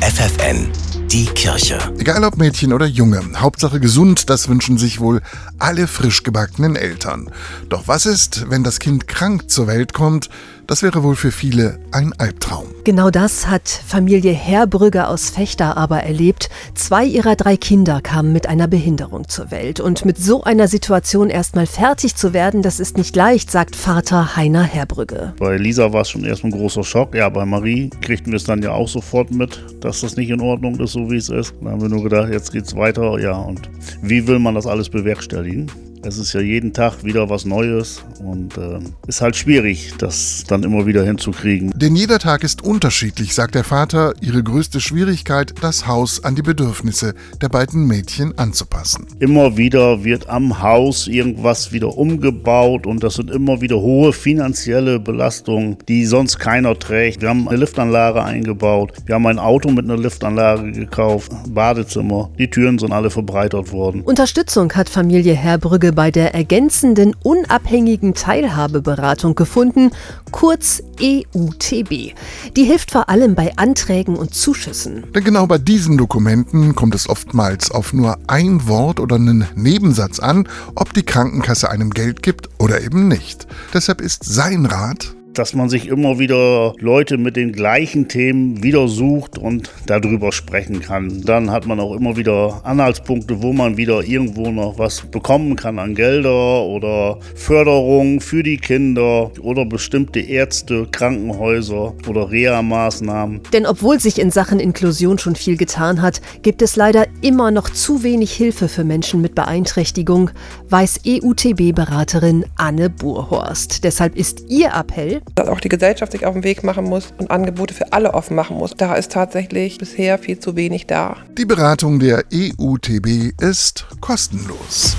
[0.00, 0.70] FFN,
[1.08, 1.78] die Kirche.
[1.98, 5.22] Egal ob Mädchen oder Junge, Hauptsache gesund, das wünschen sich wohl
[5.58, 7.30] alle frisch gebackenen Eltern.
[7.68, 10.30] Doch was ist, wenn das Kind krank zur Welt kommt?
[10.68, 12.66] Das wäre wohl für viele ein Albtraum.
[12.84, 16.50] Genau das hat Familie Herbrügge aus Fechter aber erlebt.
[16.74, 19.80] Zwei ihrer drei Kinder kamen mit einer Behinderung zur Welt.
[19.80, 24.36] Und mit so einer Situation erstmal fertig zu werden, das ist nicht leicht, sagt Vater
[24.36, 25.32] Heiner Herbrügge.
[25.38, 27.14] Bei Lisa war es schon erstmal ein großer Schock.
[27.14, 30.42] Ja, bei Marie kriegten wir es dann ja auch sofort mit, dass das nicht in
[30.42, 31.54] Ordnung ist, so wie es ist.
[31.62, 33.18] Da haben wir nur gedacht, jetzt geht's weiter.
[33.18, 33.70] Ja, und
[34.02, 35.70] wie will man das alles bewerkstelligen?
[36.02, 40.62] Es ist ja jeden Tag wieder was Neues und äh, ist halt schwierig, das dann
[40.62, 41.72] immer wieder hinzukriegen.
[41.74, 44.14] Denn jeder Tag ist unterschiedlich, sagt der Vater.
[44.20, 49.06] Ihre größte Schwierigkeit, das Haus an die Bedürfnisse der beiden Mädchen anzupassen.
[49.18, 55.00] Immer wieder wird am Haus irgendwas wieder umgebaut und das sind immer wieder hohe finanzielle
[55.00, 57.22] Belastungen, die sonst keiner trägt.
[57.22, 62.48] Wir haben eine Liftanlage eingebaut, wir haben ein Auto mit einer Liftanlage gekauft, Badezimmer, die
[62.48, 64.02] Türen sind alle verbreitert worden.
[64.02, 69.90] Unterstützung hat Familie Herbrügge bei der ergänzenden unabhängigen Teilhabeberatung gefunden,
[70.30, 72.14] kurz EUTB.
[72.54, 75.12] Die hilft vor allem bei Anträgen und Zuschüssen.
[75.12, 80.20] Denn genau bei diesen Dokumenten kommt es oftmals auf nur ein Wort oder einen Nebensatz
[80.20, 83.48] an, ob die Krankenkasse einem Geld gibt oder eben nicht.
[83.74, 88.88] Deshalb ist sein Rat, dass man sich immer wieder Leute mit den gleichen Themen wieder
[88.88, 91.22] sucht und darüber sprechen kann.
[91.22, 95.78] Dann hat man auch immer wieder Anhaltspunkte, wo man wieder irgendwo noch was bekommen kann
[95.78, 103.40] an Gelder oder Förderung für die Kinder oder bestimmte Ärzte, Krankenhäuser oder Reha-Maßnahmen.
[103.52, 107.70] Denn obwohl sich in Sachen Inklusion schon viel getan hat, gibt es leider immer noch
[107.70, 110.30] zu wenig Hilfe für Menschen mit Beeinträchtigung,
[110.68, 113.84] weiß EUTB-Beraterin Anne Burhorst.
[113.84, 117.30] Deshalb ist ihr Appell, dass auch die Gesellschaft sich auf den Weg machen muss und
[117.30, 118.74] Angebote für alle offen machen muss.
[118.76, 121.16] Da ist tatsächlich bisher viel zu wenig da.
[121.36, 124.96] Die Beratung der EUTB ist kostenlos.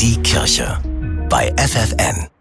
[0.00, 0.78] Die Kirche
[1.28, 2.31] bei FFN.